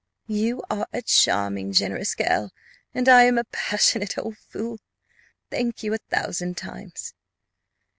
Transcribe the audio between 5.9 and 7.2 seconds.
a thousand times."